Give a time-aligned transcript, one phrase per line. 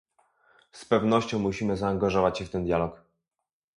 [0.71, 3.01] z pewnością musimy zaangażować się w ten dialog